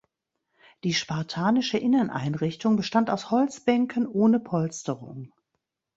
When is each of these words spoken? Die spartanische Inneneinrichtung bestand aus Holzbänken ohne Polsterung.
Die 0.83 0.95
spartanische 0.95 1.77
Inneneinrichtung 1.77 2.75
bestand 2.75 3.11
aus 3.11 3.29
Holzbänken 3.29 4.07
ohne 4.07 4.39
Polsterung. 4.39 5.31